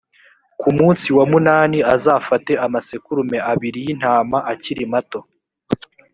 [0.59, 5.19] ku munsi wa munani azafate amasekurume abiri y intama akiri mato